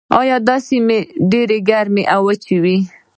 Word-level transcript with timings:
دا 0.47 0.55
سیمه 0.67 0.97
ډیره 1.31 1.57
ګرمه 1.69 2.03
او 2.13 2.21
وچه 2.27 2.57
ده. 2.63 2.77